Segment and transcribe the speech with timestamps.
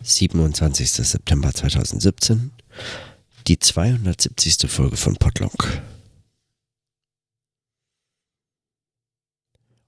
[0.00, 0.90] 27.
[0.90, 2.52] September 2017,
[3.46, 4.70] die 270.
[4.70, 5.82] Folge von Podlock.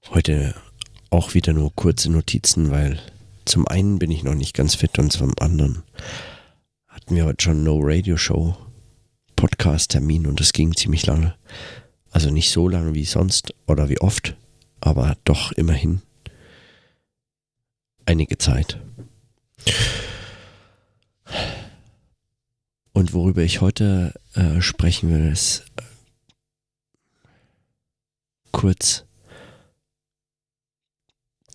[0.09, 0.55] Heute
[1.09, 2.99] auch wieder nur kurze Notizen, weil
[3.45, 5.83] zum einen bin ich noch nicht ganz fit und zum anderen
[6.87, 8.57] hatten wir heute schon No Radio Show
[9.37, 11.35] Podcast-Termin und das ging ziemlich lange.
[12.11, 14.35] Also nicht so lange wie sonst oder wie oft,
[14.81, 16.01] aber doch immerhin
[18.05, 18.79] einige Zeit.
[22.93, 25.81] Und worüber ich heute äh, sprechen will, ist äh,
[28.51, 29.05] kurz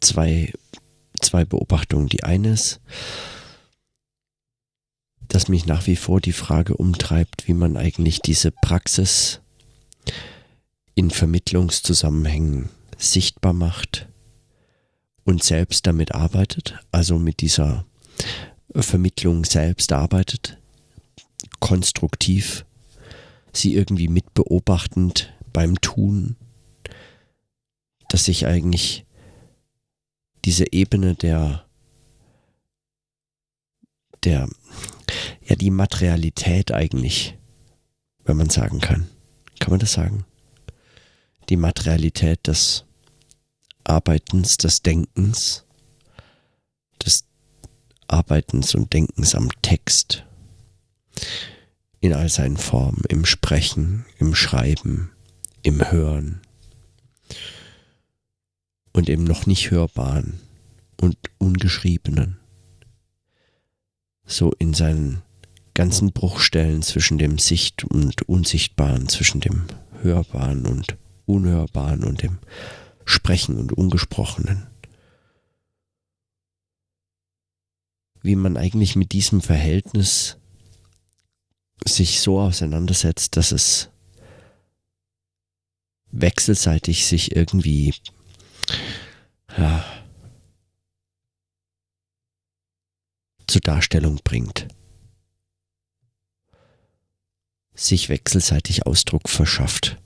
[0.00, 0.52] zwei,
[1.20, 2.08] zwei Beobachtungen.
[2.08, 2.80] Die eine ist,
[5.28, 9.40] dass mich nach wie vor die Frage umtreibt, wie man eigentlich diese Praxis
[10.94, 14.08] in Vermittlungszusammenhängen sichtbar macht
[15.24, 17.84] und selbst damit arbeitet, also mit dieser
[18.74, 20.58] Vermittlung selbst arbeitet,
[21.60, 22.64] konstruktiv,
[23.52, 26.36] sie irgendwie mitbeobachtend beim Tun,
[28.08, 29.04] dass sich eigentlich
[30.44, 31.66] diese Ebene der
[34.24, 34.48] der
[35.42, 37.38] ja die Materialität eigentlich,
[38.24, 39.08] wenn man sagen kann.
[39.60, 40.24] Kann man das sagen?
[41.48, 42.84] Die Materialität des
[43.84, 45.65] Arbeitens, des Denkens,
[48.08, 50.24] Arbeitens und Denkens am Text
[52.00, 55.10] in all seinen Formen, im Sprechen, im Schreiben,
[55.62, 56.40] im Hören
[58.92, 60.40] und im noch nicht hörbaren
[61.00, 62.38] und ungeschriebenen.
[64.24, 65.22] So in seinen
[65.74, 69.64] ganzen Bruchstellen zwischen dem Sicht- und Unsichtbaren, zwischen dem
[70.02, 70.96] Hörbaren und
[71.26, 72.38] Unhörbaren und dem
[73.04, 74.66] Sprechen und Ungesprochenen.
[78.26, 80.36] Wie man eigentlich mit diesem Verhältnis
[81.84, 83.90] sich so auseinandersetzt, dass es
[86.10, 87.94] wechselseitig sich irgendwie
[89.56, 89.84] ja,
[93.46, 94.66] zur Darstellung bringt
[97.78, 99.98] sich wechselseitig Ausdruck verschafft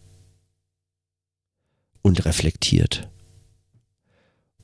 [2.03, 3.09] und reflektiert.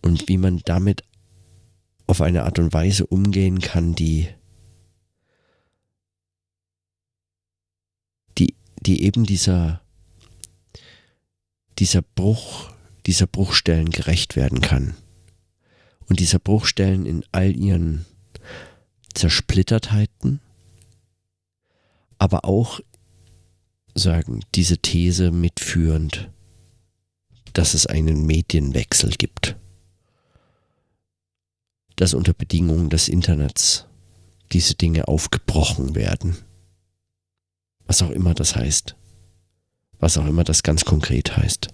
[0.03, 1.03] Und wie man damit
[2.06, 4.28] auf eine Art und Weise umgehen kann, die,
[8.39, 9.81] die, die eben dieser,
[11.78, 12.71] dieser Bruch,
[13.06, 14.95] dieser Bruchstellen gerecht werden kann.
[16.09, 18.06] Und dieser Bruchstellen in all ihren
[19.15, 20.41] Zersplittertheiten,
[22.19, 22.81] aber auch
[23.95, 26.31] sagen, diese These mitführend,
[27.53, 29.56] dass es einen Medienwechsel gibt.
[31.97, 33.87] Dass unter Bedingungen des Internets
[34.53, 36.37] diese Dinge aufgebrochen werden.
[37.87, 38.97] Was auch immer das heißt.
[39.99, 41.69] Was auch immer das ganz konkret heißt.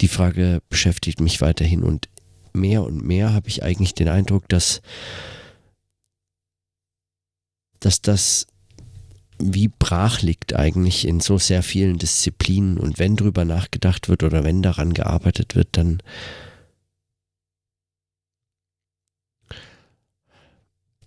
[0.00, 2.08] Die Frage beschäftigt mich weiterhin und
[2.52, 4.82] mehr und mehr habe ich eigentlich den Eindruck, dass,
[7.80, 8.46] dass das
[9.38, 14.44] wie brach liegt eigentlich in so sehr vielen Disziplinen und wenn drüber nachgedacht wird oder
[14.44, 16.02] wenn daran gearbeitet wird, dann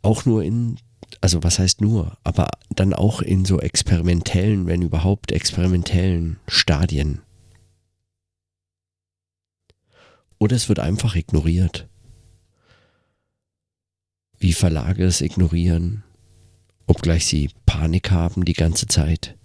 [0.09, 0.80] auch nur in,
[1.22, 7.22] also was heißt nur, aber dann auch in so experimentellen, wenn überhaupt experimentellen Stadien.
[10.40, 11.88] Oder es wird einfach ignoriert.
[14.40, 16.03] Wie Verlage es ignorieren,
[16.88, 19.38] obgleich sie Panik haben die ganze Zeit.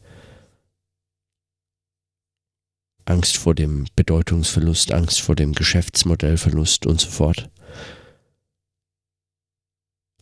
[3.04, 7.50] Angst vor dem Bedeutungsverlust, Angst vor dem Geschäftsmodellverlust und so fort.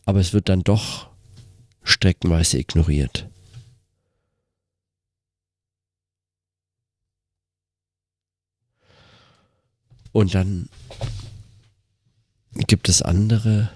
[0.05, 1.09] Aber es wird dann doch
[1.83, 3.29] streckenweise ignoriert.
[10.11, 10.69] Und dann
[12.53, 13.71] gibt es andere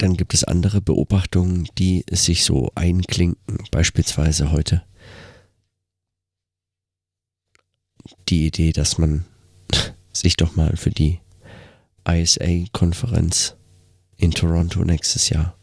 [0.00, 4.82] dann gibt es andere Beobachtungen, die sich so einklinken, beispielsweise heute.
[8.30, 9.26] Die Idee, dass man
[10.12, 11.20] sich doch mal für die
[12.06, 13.56] ISA-Konferenz
[14.16, 15.56] in Toronto nächstes Jahr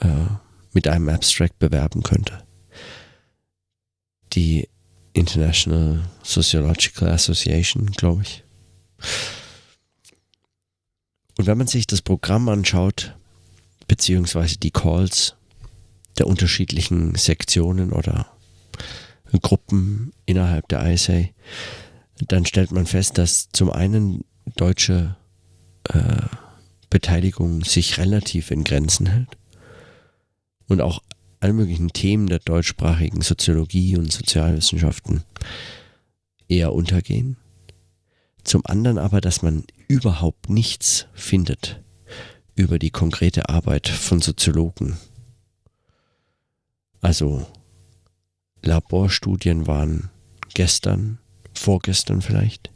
[0.00, 0.26] äh,
[0.72, 2.44] mit einem Abstract bewerben könnte.
[4.32, 4.68] Die
[5.12, 8.44] International Sociological Association, glaube ich.
[11.38, 13.14] Und wenn man sich das Programm anschaut,
[13.88, 15.36] beziehungsweise die Calls
[16.18, 18.26] der unterschiedlichen Sektionen oder
[19.42, 21.24] Gruppen innerhalb der ISA,
[22.28, 24.24] dann stellt man fest, dass zum einen
[24.56, 25.16] deutsche
[25.90, 26.26] äh,
[26.90, 29.36] Beteiligung sich relativ in Grenzen hält
[30.68, 31.02] und auch
[31.40, 35.22] alle möglichen Themen der deutschsprachigen Soziologie und Sozialwissenschaften
[36.48, 37.36] eher untergehen.
[38.44, 41.82] Zum anderen aber, dass man überhaupt nichts findet
[42.54, 44.96] über die konkrete Arbeit von Soziologen.
[47.00, 47.46] Also
[48.62, 50.10] Laborstudien waren
[50.54, 51.18] gestern,
[51.54, 52.70] vorgestern vielleicht,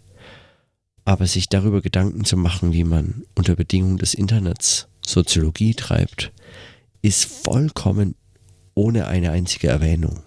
[1.11, 6.31] aber sich darüber Gedanken zu machen, wie man unter Bedingungen des Internets Soziologie treibt,
[7.03, 8.15] ist vollkommen
[8.75, 10.23] ohne eine einzige Erwähnung.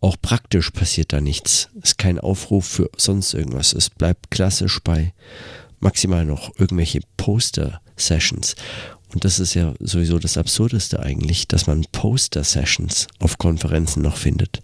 [0.00, 1.68] Auch praktisch passiert da nichts.
[1.80, 3.74] Es ist kein Aufruf für sonst irgendwas.
[3.74, 5.14] Es bleibt klassisch bei
[5.78, 8.56] maximal noch irgendwelche Poster-Sessions.
[9.12, 14.62] Und das ist ja sowieso das Absurdeste eigentlich, dass man Poster-Sessions auf Konferenzen noch findet.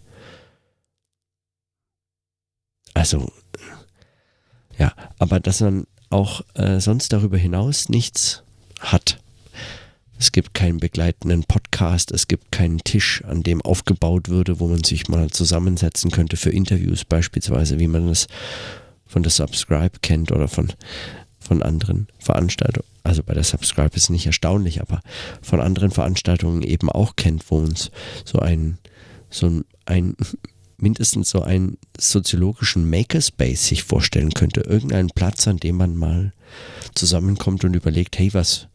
[2.92, 3.30] Also,
[4.80, 8.42] ja, aber dass man auch äh, sonst darüber hinaus nichts
[8.80, 9.20] hat.
[10.18, 14.82] Es gibt keinen begleitenden Podcast, es gibt keinen Tisch, an dem aufgebaut würde, wo man
[14.82, 18.26] sich mal zusammensetzen könnte für Interviews beispielsweise, wie man es
[19.06, 20.72] von der Subscribe kennt oder von,
[21.38, 22.86] von anderen Veranstaltungen.
[23.02, 25.00] Also bei der Subscribe ist es nicht erstaunlich, aber
[25.42, 27.90] von anderen Veranstaltungen eben auch kennt, wo uns
[28.24, 28.78] so ein,
[29.30, 30.16] so ein
[30.82, 34.62] mindestens so einen soziologischen Makerspace sich vorstellen könnte.
[34.62, 36.32] Irgendeinen Platz, an dem man mal
[36.94, 38.68] zusammenkommt und überlegt, hey, was,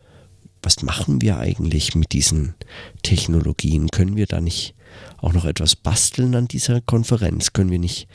[0.62, 2.56] was machen wir eigentlich mit diesen
[3.04, 3.90] Technologien?
[3.90, 4.76] Können wir da nicht
[5.18, 7.54] auch noch etwas basteln an dieser Konferenz?
[7.54, 8.08] Können wir nicht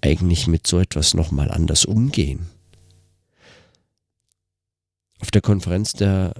[0.00, 2.46] eigentlich mit so etwas nochmal anders umgehen?
[5.20, 6.34] Auf der Konferenz der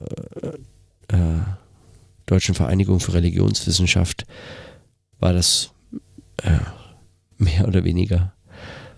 [1.10, 1.40] äh, äh,
[2.26, 4.24] Deutschen Vereinigung für Religionswissenschaft
[5.18, 5.70] war das
[6.42, 6.58] äh,
[7.36, 8.34] mehr oder weniger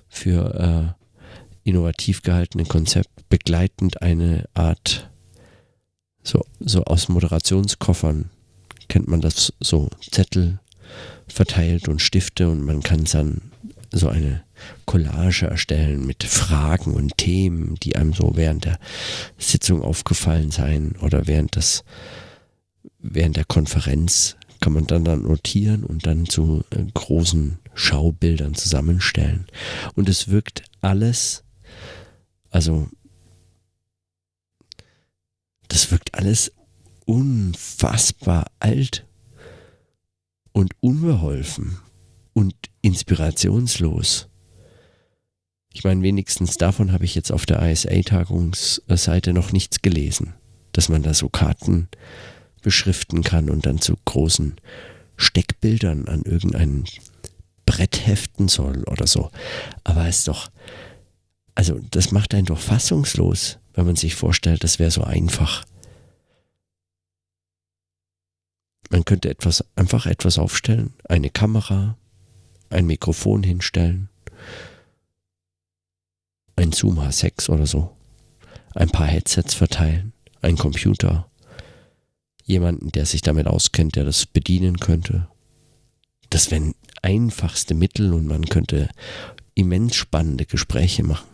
[0.08, 5.10] für äh, innovativ gehaltene Konzept begleitend eine Art
[6.22, 8.30] so, so aus Moderationskoffern
[8.88, 10.60] kennt man das so Zettel
[11.28, 13.50] verteilt und Stifte und man kann dann
[13.92, 14.42] so eine
[14.84, 18.78] Collage erstellen mit Fragen und Themen, die einem so während der
[19.38, 21.84] Sitzung aufgefallen seien oder während des
[22.98, 29.46] während der Konferenz kann man dann, dann notieren und dann zu äh, großen Schaubildern zusammenstellen.
[29.94, 31.44] Und es wirkt alles,
[32.50, 32.88] also
[35.68, 36.52] das wirkt alles
[37.06, 39.06] unfassbar alt
[40.52, 41.78] und unbeholfen
[42.32, 44.28] und inspirationslos.
[45.72, 50.34] Ich meine, wenigstens davon habe ich jetzt auf der ISA-Tagungsseite noch nichts gelesen,
[50.72, 51.88] dass man da so Karten
[52.60, 54.56] beschriften kann und dann zu großen
[55.16, 56.84] Steckbildern an irgendein
[57.66, 59.30] Brett heften soll oder so.
[59.84, 60.50] Aber es ist doch,
[61.54, 65.64] also das macht einen doch fassungslos wenn man sich vorstellt, das wäre so einfach.
[68.90, 71.96] Man könnte etwas, einfach etwas aufstellen, eine Kamera,
[72.70, 74.08] ein Mikrofon hinstellen,
[76.56, 77.96] ein Zoom H6 oder so,
[78.74, 80.12] ein paar Headsets verteilen,
[80.42, 81.29] ein Computer,
[82.50, 85.28] jemanden, der sich damit auskennt, der das bedienen könnte.
[86.28, 88.88] Das wären einfachste Mittel und man könnte
[89.54, 91.28] immens spannende Gespräche machen.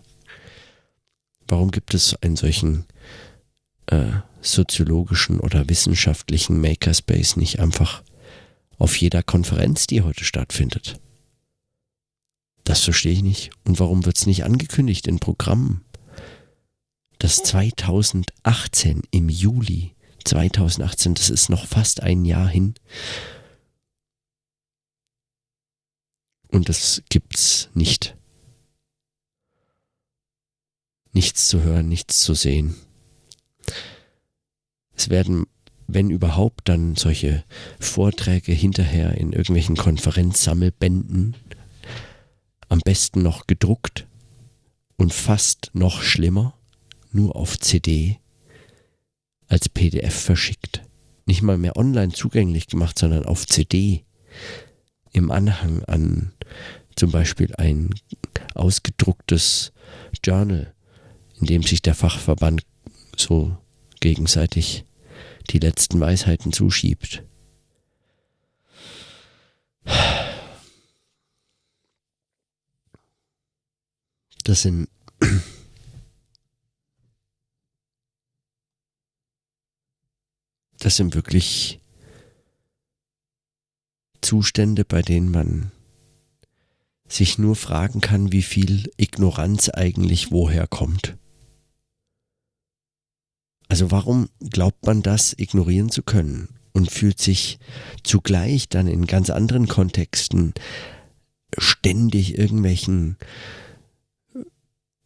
[1.48, 2.86] Warum gibt es einen solchen
[3.86, 8.02] äh, soziologischen oder wissenschaftlichen Makerspace nicht einfach
[8.78, 11.00] auf jeder Konferenz, die heute stattfindet?
[12.64, 13.50] Das verstehe ich nicht.
[13.64, 15.84] Und warum wird es nicht angekündigt in Programmen?
[17.18, 19.95] Das 2018 im Juli
[20.26, 22.74] 2018, das ist noch fast ein Jahr hin.
[26.48, 28.16] Und das gibt's nicht
[31.16, 32.76] nichts zu hören, nichts zu sehen.
[34.94, 35.46] Es werden,
[35.86, 37.42] wenn überhaupt, dann solche
[37.80, 41.34] Vorträge hinterher in irgendwelchen Konferenzsammelbänden,
[42.68, 44.06] am besten noch gedruckt
[44.96, 46.52] und fast noch schlimmer,
[47.12, 48.20] nur auf CD,
[49.48, 50.82] als PDF verschickt.
[51.26, 54.04] Nicht mal mehr online zugänglich gemacht, sondern auf CD
[55.12, 56.32] im Anhang an
[56.94, 57.94] zum Beispiel ein
[58.54, 59.72] ausgedrucktes
[60.24, 60.74] Journal
[61.40, 62.62] in dem sich der Fachverband
[63.16, 63.56] so
[64.00, 64.84] gegenseitig
[65.50, 67.22] die letzten Weisheiten zuschiebt.
[74.44, 74.88] Das sind
[80.78, 81.80] das sind wirklich
[84.20, 85.70] Zustände, bei denen man
[87.08, 91.16] sich nur fragen kann, wie viel Ignoranz eigentlich woher kommt.
[93.68, 97.58] Also warum glaubt man das ignorieren zu können und fühlt sich
[98.02, 100.54] zugleich dann in ganz anderen Kontexten
[101.56, 103.16] ständig irgendwelchen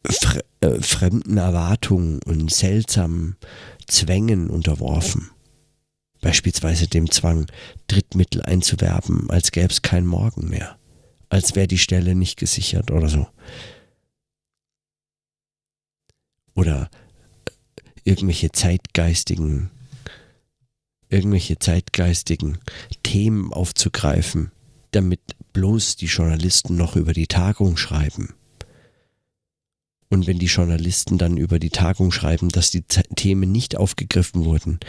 [0.05, 3.37] fre äh, fremden Erwartungen und seltsamen
[3.87, 5.31] Zwängen unterworfen?
[6.21, 7.47] Beispielsweise dem Zwang,
[7.87, 10.77] Drittmittel einzuwerben, als gäbe es kein Morgen mehr,
[11.29, 13.27] als wäre die Stelle nicht gesichert oder so.
[16.53, 16.89] Oder
[17.45, 17.51] äh,
[18.03, 19.71] irgendwelche zeitgeistigen,
[21.09, 22.59] irgendwelche zeitgeistigen
[23.03, 24.51] Themen aufzugreifen,
[24.91, 25.21] damit
[25.53, 28.35] bloß die Journalisten noch über die Tagung schreiben.
[30.11, 34.81] Und wenn die Journalisten dann über die Tagung schreiben, dass die Themen nicht aufgegriffen wurden,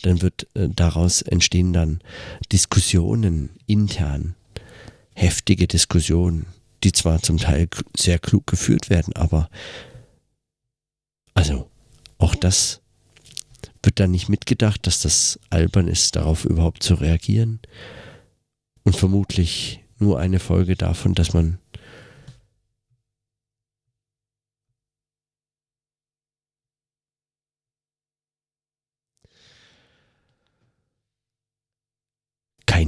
[0.00, 2.00] dann wird äh, daraus entstehen dann
[2.50, 4.34] Diskussionen intern,
[5.14, 6.46] heftige Diskussionen,
[6.82, 9.50] die zwar zum Teil sehr klug geführt werden, aber
[11.34, 11.68] also
[12.16, 12.80] auch das
[13.82, 17.60] wird dann nicht mitgedacht, dass das albern ist, darauf überhaupt zu reagieren.
[18.82, 21.58] Und vermutlich nur eine Folge davon, dass man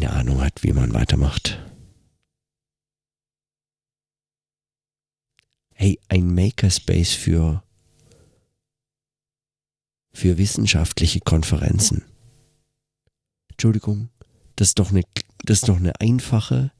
[0.03, 1.61] keine Ahnung hat, wie man weitermacht.
[5.75, 7.63] Hey, ein Makerspace für,
[10.13, 12.05] für wissenschaftliche Konferenzen.
[13.49, 14.09] Entschuldigung,
[14.57, 15.03] das ist doch eine,
[15.45, 16.73] das ist doch eine einfache,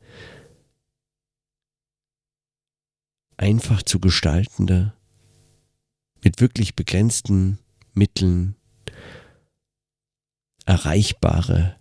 [3.37, 4.95] einfach zu gestaltende,
[6.25, 7.61] mit wirklich begrenzten
[7.95, 8.57] Mitteln
[10.67, 11.77] erreichbare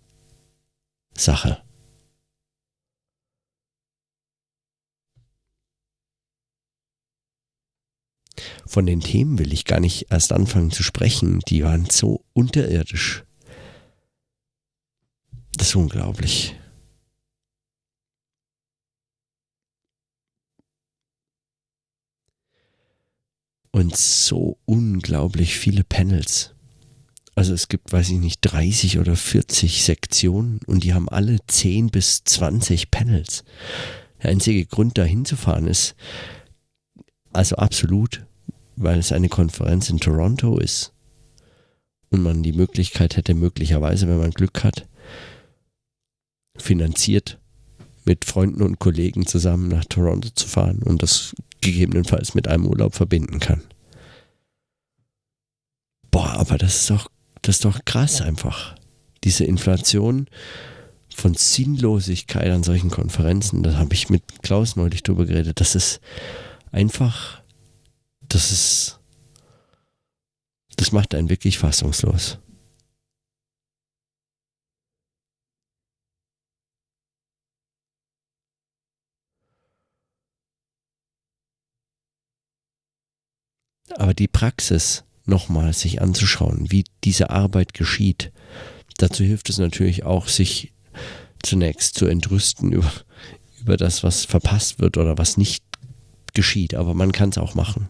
[1.14, 1.62] Sache.
[8.66, 11.40] Von den Themen will ich gar nicht erst anfangen zu sprechen.
[11.48, 13.24] Die waren so unterirdisch.
[15.56, 16.56] Das ist unglaublich.
[23.72, 26.54] Und so unglaublich viele Panels.
[27.34, 31.88] Also es gibt, weiß ich nicht, 30 oder 40 Sektionen und die haben alle 10
[31.88, 33.44] bis 20 Panels.
[34.22, 35.94] Der einzige Grund, da hinzufahren ist,
[37.32, 38.26] also absolut,
[38.76, 40.92] weil es eine Konferenz in Toronto ist
[42.10, 44.86] und man die Möglichkeit hätte, möglicherweise, wenn man Glück hat,
[46.56, 47.38] finanziert
[48.04, 52.94] mit Freunden und Kollegen zusammen nach Toronto zu fahren und das gegebenenfalls mit einem Urlaub
[52.94, 53.62] verbinden kann.
[56.10, 57.08] Boah, aber das ist doch
[57.42, 58.74] das ist doch krass einfach.
[59.24, 60.28] Diese Inflation
[61.14, 66.00] von Sinnlosigkeit an solchen Konferenzen, da habe ich mit Klaus neulich drüber geredet, das ist
[66.70, 67.42] einfach,
[68.22, 69.00] das ist,
[70.76, 72.38] das macht einen wirklich fassungslos.
[83.96, 88.32] Aber die Praxis, nochmal sich anzuschauen, wie diese Arbeit geschieht.
[88.98, 90.72] Dazu hilft es natürlich auch, sich
[91.42, 92.92] zunächst zu entrüsten über,
[93.60, 95.64] über das, was verpasst wird oder was nicht
[96.34, 96.74] geschieht.
[96.74, 97.88] Aber man kann es auch machen.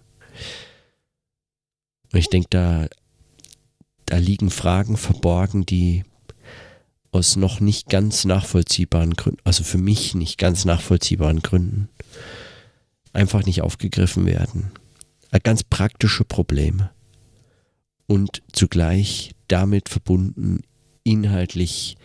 [2.12, 2.86] Und ich denke, da,
[4.06, 6.04] da liegen Fragen verborgen, die
[7.10, 11.88] aus noch nicht ganz nachvollziehbaren Gründen, also für mich nicht ganz nachvollziehbaren Gründen,
[13.12, 14.72] einfach nicht aufgegriffen werden.
[15.42, 16.90] Ganz praktische Probleme
[18.06, 20.62] und zugleich damit verbunden
[21.04, 21.97] inhaltlich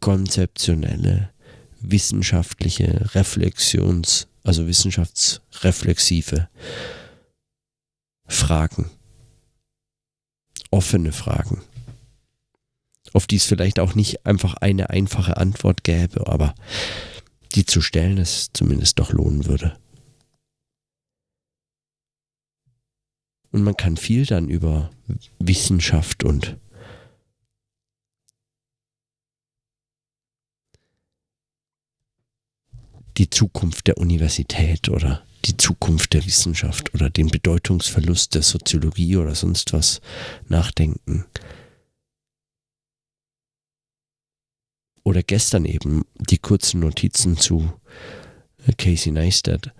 [0.00, 1.30] konzeptionelle,
[1.80, 6.48] wissenschaftliche Reflexions, also wissenschaftsreflexive
[8.28, 8.90] Fragen,
[10.70, 11.62] offene Fragen,
[13.12, 16.54] auf die es vielleicht auch nicht einfach eine einfache Antwort gäbe, aber
[17.54, 19.78] die zu stellen es zumindest doch lohnen würde.
[23.52, 24.90] Und man kann viel dann über
[25.38, 26.56] Wissenschaft und
[33.16, 39.34] die Zukunft der Universität oder die Zukunft der Wissenschaft oder den Bedeutungsverlust der Soziologie oder
[39.34, 40.00] sonst was
[40.48, 41.24] nachdenken.
[45.02, 47.72] Oder gestern eben die kurzen Notizen zu
[48.76, 49.72] Casey Neistat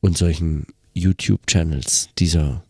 [0.00, 2.64] und solchen YouTube-Channels dieser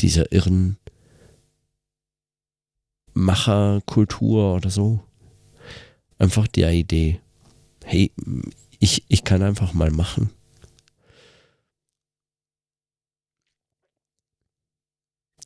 [0.00, 0.76] dieser irren
[3.14, 5.00] Macherkultur oder so.
[6.18, 7.20] Einfach die Idee,
[7.84, 8.12] hey,
[8.78, 10.30] ich, ich kann einfach mal machen.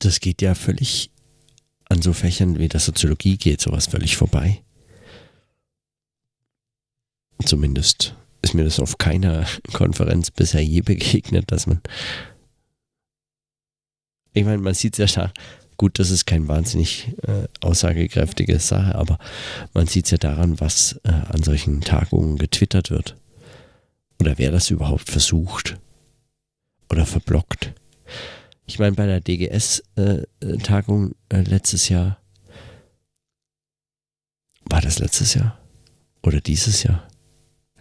[0.00, 1.10] Das geht ja völlig
[1.88, 4.62] an so Fächern wie der Soziologie geht sowas völlig vorbei.
[7.44, 11.80] Zumindest ist mir das auf keiner Konferenz bisher je begegnet, dass man.
[14.32, 15.32] Ich meine, man sieht es ja
[15.80, 19.18] gut, das ist kein wahnsinnig äh, aussagekräftige Sache, aber
[19.72, 23.16] man sieht es ja daran, was äh, an solchen Tagungen getwittert wird.
[24.20, 25.78] Oder wer das überhaupt versucht.
[26.90, 27.72] Oder verblockt.
[28.66, 32.18] Ich meine, bei der DGS-Tagung äh, äh, letztes Jahr.
[34.66, 35.58] War das letztes Jahr?
[36.22, 37.09] Oder dieses Jahr?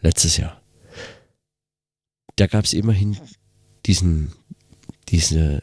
[0.02, 0.62] Letztes Jahr.
[2.36, 3.18] Da gab es immerhin
[3.86, 4.34] diesen,
[5.10, 5.62] diese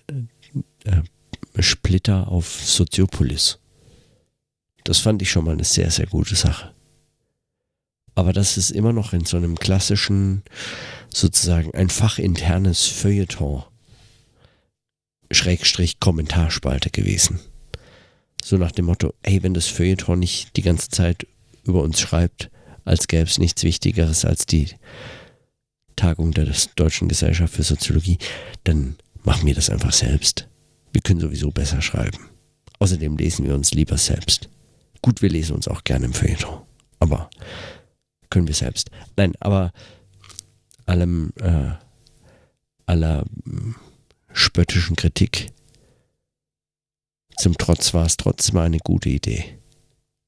[0.84, 3.58] äh, Splitter auf Soziopolis.
[4.84, 6.74] Das fand ich schon mal eine sehr, sehr gute Sache.
[8.14, 10.42] Aber das ist immer noch in so einem klassischen,
[11.12, 13.64] sozusagen ein fachinternes Feuilleton,
[15.30, 17.40] Schrägstrich Kommentarspalte gewesen.
[18.42, 21.26] So nach dem Motto, ey, wenn das Feuilleton nicht die ganze Zeit
[21.64, 22.50] über uns schreibt,
[22.86, 24.70] als gäbe es nichts Wichtigeres als die
[25.96, 28.18] Tagung der Deutschen Gesellschaft für Soziologie,
[28.64, 30.48] dann machen wir das einfach selbst.
[30.92, 32.30] Wir können sowieso besser schreiben.
[32.78, 34.48] Außerdem lesen wir uns lieber selbst.
[35.02, 36.62] Gut, wir lesen uns auch gerne im Feuilleton.
[36.98, 37.28] Aber
[38.30, 38.90] können wir selbst.
[39.16, 39.72] Nein, aber
[40.84, 41.72] allem, äh,
[42.86, 43.50] aller äh,
[44.32, 45.48] spöttischen Kritik
[47.36, 49.58] zum Trotz war es trotzdem eine gute Idee.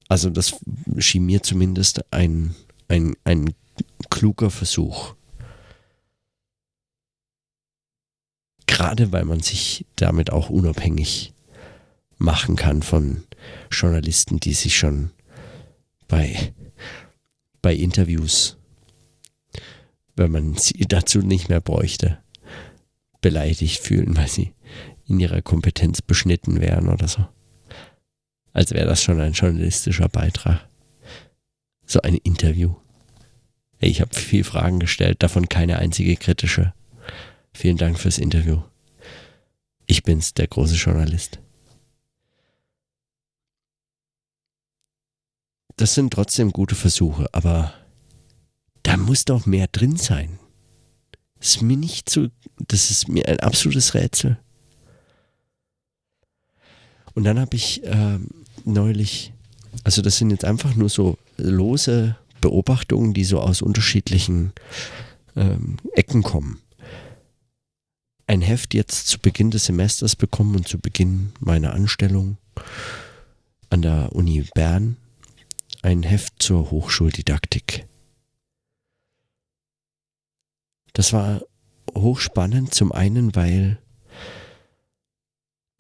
[0.09, 0.57] Also das
[0.99, 2.55] schien mir zumindest ein,
[2.89, 3.55] ein, ein
[4.09, 5.15] kluger Versuch.
[8.67, 11.35] Gerade weil man sich damit auch unabhängig
[12.17, 13.25] machen kann von
[13.71, 15.11] Journalisten, die sich schon
[16.07, 16.55] bei,
[17.61, 18.57] bei Interviews,
[20.17, 22.19] wenn man sie dazu nicht mehr bräuchte,
[23.21, 24.55] beleidigt fühlen, weil sie
[25.07, 27.27] in ihrer Kompetenz beschnitten wären oder so.
[28.59, 30.67] Als wäre das schon ein journalistischer Beitrag.
[31.87, 32.75] So ein Interview.
[33.79, 36.75] Ich habe viel Fragen gestellt, davon keine einzige kritische.
[37.55, 38.61] Vielen Dank fürs Interview.
[39.87, 41.39] Ich bin's, der große Journalist.
[45.77, 47.73] Das sind trotzdem gute Versuche, aber
[48.83, 50.41] da muss doch mehr drin sein.
[51.39, 52.27] Das ist mir nicht so,
[52.67, 54.37] das ist mir ein absolutes Rätsel.
[57.15, 58.19] Und dann habe ich äh,
[58.69, 59.33] neulich,
[59.85, 64.53] also das sind jetzt einfach nur so lose Beobachtungen, die so aus unterschiedlichen
[65.37, 66.61] ähm, Ecken kommen
[68.29, 72.37] ein Heft jetzt zu Beginn des Semesters bekommen und zu Beginn meiner Anstellung
[73.71, 74.97] an der Uni Bern.
[75.81, 77.87] Ein Heft zur Hochschuldidaktik.
[80.93, 81.43] Das war
[81.97, 83.79] hochspannend, zum einen, weil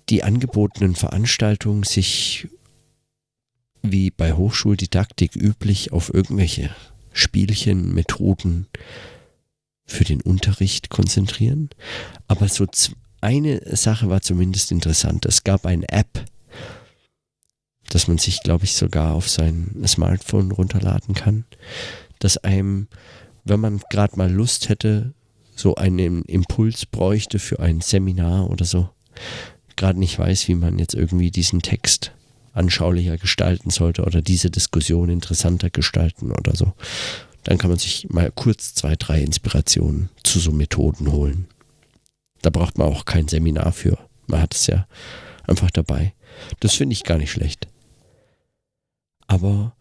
[0.09, 2.48] die angebotenen Veranstaltungen sich
[3.83, 6.71] wie bei Hochschuldidaktik üblich auf irgendwelche
[7.12, 8.67] Spielchen, Methoden,
[9.88, 11.71] für den Unterricht konzentrieren.
[12.29, 12.67] Aber so
[13.21, 15.25] eine Sache war zumindest interessant.
[15.27, 16.25] Es gab eine App,
[17.88, 21.47] dass man sich, glaube ich, sogar auf sein Smartphone runterladen kann,
[22.19, 22.88] dass einem,
[23.45, 25.14] wenn man gerade mal Lust hätte,
[25.57, 28.91] so einen Impuls bräuchte für ein Seminar oder so,
[29.75, 32.12] gerade nicht weiß, wie man jetzt irgendwie diesen Text
[32.53, 36.75] anschaulicher gestalten sollte oder diese Diskussion interessanter gestalten oder so
[37.49, 41.47] dann kann man sich mal kurz zwei, drei Inspirationen zu so Methoden holen.
[42.43, 43.97] Da braucht man auch kein Seminar für.
[44.27, 44.87] Man hat es ja
[45.47, 46.13] einfach dabei.
[46.61, 47.69] Das finde ich gar nicht schlecht.
[49.27, 49.75] Aber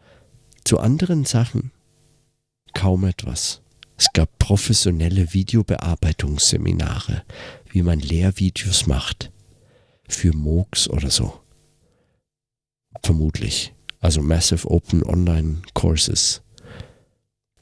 [0.63, 1.71] zu anderen Sachen
[2.73, 3.62] kaum etwas.
[3.97, 7.23] Es gab professionelle Videobearbeitungsseminare,
[7.69, 9.30] wie man Lehrvideos macht.
[10.08, 11.41] Für MOOCs oder so.
[13.03, 13.73] Vermutlich.
[13.99, 16.41] Also Massive Open Online Courses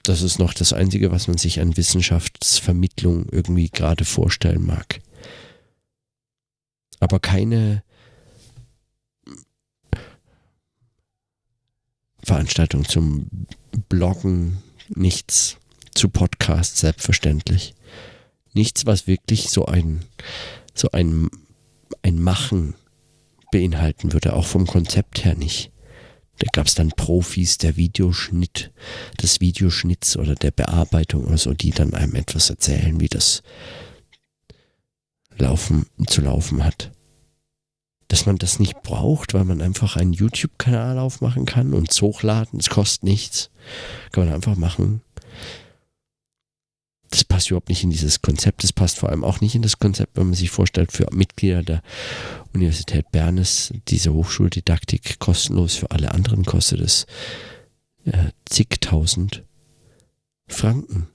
[0.07, 5.01] das ist noch das Einzige, was man sich an Wissenschaftsvermittlung irgendwie gerade vorstellen mag.
[6.99, 7.83] Aber keine
[12.23, 13.27] Veranstaltung zum
[13.89, 15.57] Bloggen, nichts
[15.93, 17.73] zu Podcasts, selbstverständlich.
[18.53, 20.05] Nichts, was wirklich so ein,
[20.73, 21.29] so ein,
[22.03, 22.75] ein Machen
[23.55, 25.71] beinhalten würde, auch vom Konzept her nicht.
[26.39, 28.73] Da gab es dann Profis der Videoschnitt,
[29.21, 33.43] des Videoschnitts oder der Bearbeitung oder so, die dann einem etwas erzählen, wie das
[35.37, 36.91] laufen, zu laufen hat.
[38.09, 42.59] Dass man das nicht braucht, weil man einfach einen YouTube-Kanal aufmachen kann und es hochladen,
[42.59, 43.51] es kostet nichts.
[44.11, 45.01] Kann man einfach machen.
[47.35, 48.63] Passt überhaupt nicht in dieses Konzept.
[48.63, 51.63] Das passt vor allem auch nicht in das Konzept, wenn man sich vorstellt, für Mitglieder
[51.63, 51.81] der
[52.53, 55.75] Universität Bern ist diese Hochschuldidaktik kostenlos.
[55.75, 57.05] Für alle anderen kostet es
[58.05, 59.43] äh, zigtausend
[60.47, 61.09] Franken.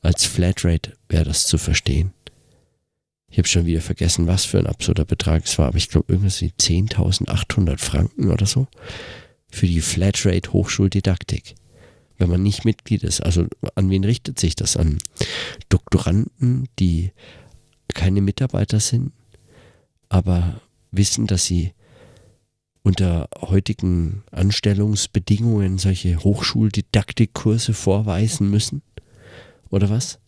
[0.00, 2.12] Als Flatrate wäre das zu verstehen.
[3.30, 6.12] Ich habe schon wieder vergessen, was für ein absurder Betrag es war, aber ich glaube
[6.12, 8.66] irgendwas wie 10.800 Franken oder so
[9.48, 11.54] für die Flatrate Hochschuldidaktik.
[12.18, 14.76] Wenn man nicht Mitglied ist, also an wen richtet sich das?
[14.76, 14.98] An
[15.68, 17.10] Doktoranden, die
[17.92, 19.12] keine Mitarbeiter sind,
[20.08, 21.72] aber wissen, dass sie
[22.82, 28.82] unter heutigen Anstellungsbedingungen solche Hochschuldidaktikkurse vorweisen müssen?
[29.70, 30.18] Oder was?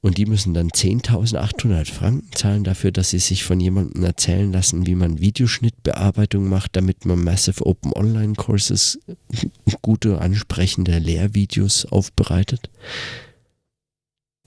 [0.00, 4.86] Und die müssen dann 10.800 Franken zahlen dafür, dass sie sich von jemandem erzählen lassen,
[4.86, 9.00] wie man Videoschnittbearbeitung macht, damit man Massive Open Online Courses,
[9.82, 12.70] gute, ansprechende Lehrvideos aufbereitet.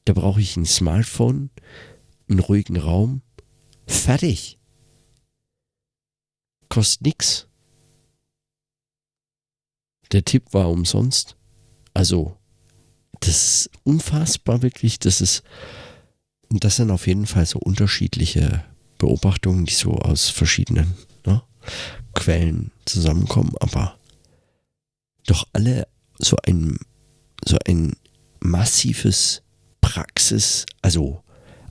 [0.06, 1.50] Da brauche ich ein Smartphone,
[2.30, 3.22] einen ruhigen Raum.
[3.88, 4.58] Fertig.
[6.70, 7.48] Kostet nichts.
[10.14, 11.36] Der Tipp war umsonst.
[11.94, 12.38] Also
[13.22, 15.00] das ist unfassbar wirklich.
[15.00, 15.44] Das ist,
[16.50, 18.66] das sind auf jeden Fall so unterschiedliche
[18.98, 21.42] Beobachtungen, die so aus verschiedenen ne,
[22.14, 23.98] Quellen zusammenkommen, aber
[25.26, 26.78] doch alle so ein,
[27.46, 27.94] so ein
[28.42, 29.44] massives
[29.82, 31.24] Praxis, also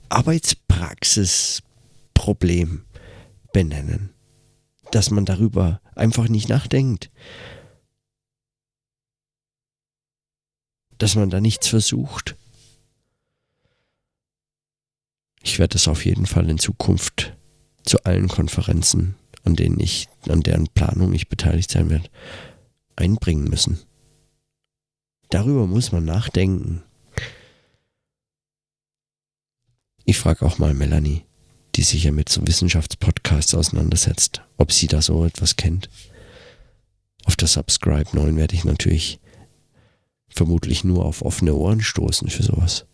[0.09, 2.85] Arbeitspraxisproblem
[3.53, 4.09] benennen.
[4.91, 7.11] Dass man darüber einfach nicht nachdenkt.
[11.01, 12.35] Dass man da nichts versucht.
[15.41, 17.35] Ich werde es auf jeden Fall in Zukunft
[17.83, 22.07] zu allen Konferenzen, an denen ich, an deren Planung ich beteiligt sein werde,
[22.95, 23.79] einbringen müssen.
[25.31, 26.83] Darüber muss man nachdenken.
[30.05, 31.25] Ich frage auch mal Melanie,
[31.73, 35.89] die sich ja mit so Wissenschaftspodcasts auseinandersetzt, ob sie da so etwas kennt.
[37.25, 39.19] Auf der Subscribe 9 werde ich natürlich
[40.33, 42.85] vermutlich nur auf offene Ohren stoßen für sowas.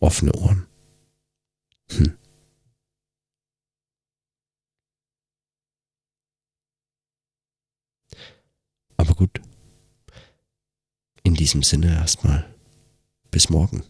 [0.00, 0.66] Offene Ohren.
[1.90, 2.16] Hm.
[8.96, 9.40] Aber gut.
[11.22, 12.54] In diesem Sinne erstmal.
[13.30, 13.82] Bis morgen.